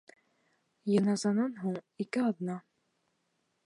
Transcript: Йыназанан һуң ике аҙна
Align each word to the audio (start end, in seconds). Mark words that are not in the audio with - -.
Йыназанан 0.93 1.55
һуң 1.61 1.79
ике 2.07 2.27
аҙна 2.33 2.61